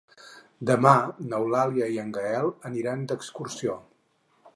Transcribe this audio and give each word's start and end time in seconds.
Demà 0.69 0.93
n'Eulàlia 1.33 1.89
i 1.97 1.99
en 2.05 2.09
Gaël 2.15 2.49
aniran 2.71 3.05
d'excursió. 3.13 3.77